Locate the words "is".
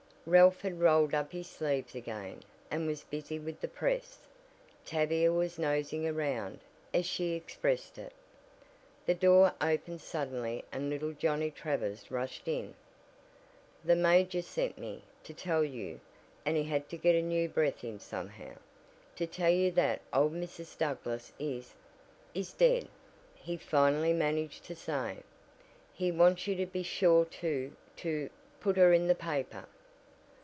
21.39-21.73, 22.35-22.53